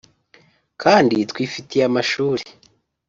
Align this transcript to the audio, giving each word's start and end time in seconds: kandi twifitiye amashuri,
kandi 0.81 1.15
twifitiye 1.31 1.83
amashuri, 1.89 2.43